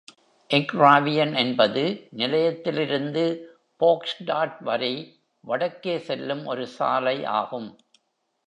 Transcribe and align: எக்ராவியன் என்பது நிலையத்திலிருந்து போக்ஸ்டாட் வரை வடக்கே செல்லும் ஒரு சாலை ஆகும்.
எக்ராவியன் 0.49 1.33
என்பது 1.35 1.83
நிலையத்திலிருந்து 2.11 3.25
போக்ஸ்டாட் 3.81 4.57
வரை 4.59 4.93
வடக்கே 5.43 5.97
செல்லும் 5.99 6.45
ஒரு 6.45 6.67
சாலை 6.67 7.25
ஆகும். 7.25 7.69